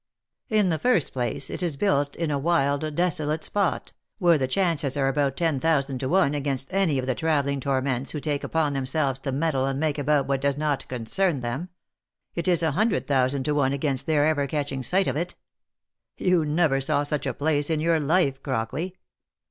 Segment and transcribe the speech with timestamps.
[0.49, 4.97] In the first place it is built in a wild desolate spot, where the chances
[4.97, 7.19] are about ten thousand to one against 120 THE LIFE AND ADVENTURES any of the
[7.19, 11.41] travelling torments who take upon themselves to meddle and make about what does not concern
[11.41, 11.69] them—
[12.33, 15.35] it is a hundred thou sand to one against their ever catching sight of it.
[16.17, 18.95] You never saw such a place in your life, Crockley.